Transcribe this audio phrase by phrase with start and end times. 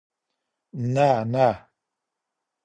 [0.93, 1.47] نه، نه